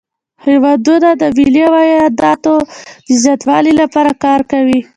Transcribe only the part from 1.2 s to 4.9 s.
د ملي عایداتو د زیاتوالي لپاره کار کوي